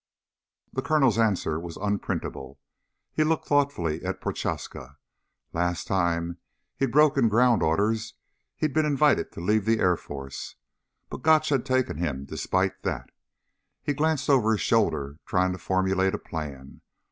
The 0.73 0.81
Colonel's 0.81 1.19
answer 1.19 1.59
was 1.59 1.77
unprintable. 1.77 2.59
He 3.13 3.23
looked 3.23 3.47
thoughtfully 3.47 4.03
at 4.03 4.19
Prochaska. 4.19 4.97
Last 5.53 5.85
time 5.85 6.39
he'd 6.75 6.87
broken 6.91 7.29
ground 7.29 7.61
orders 7.61 8.15
he'd 8.57 8.73
been 8.73 8.83
invited 8.87 9.31
to 9.33 9.41
leave 9.41 9.65
the 9.65 9.77
Air 9.77 9.95
Force. 9.95 10.55
But 11.11 11.21
Gotch 11.21 11.49
had 11.49 11.67
taken 11.67 11.97
him 11.97 12.25
despite 12.25 12.81
that. 12.81 13.11
He 13.83 13.93
glanced 13.93 14.27
over 14.27 14.53
his 14.53 14.61
shoulder 14.61 15.19
trying 15.27 15.51
to 15.51 15.59
formulate 15.59 16.15
a 16.15 16.17
plan. 16.17 16.81